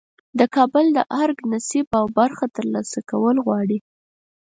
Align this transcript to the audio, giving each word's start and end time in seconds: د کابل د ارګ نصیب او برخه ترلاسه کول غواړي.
د 0.39 0.41
کابل 0.55 0.85
د 0.97 0.99
ارګ 1.21 1.39
نصیب 1.51 1.87
او 1.99 2.05
برخه 2.19 2.45
ترلاسه 2.55 2.99
کول 3.09 3.37
غواړي. 3.45 3.77